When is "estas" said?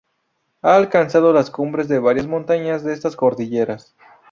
2.91-3.15